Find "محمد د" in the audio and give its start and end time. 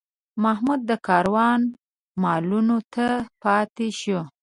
0.43-0.91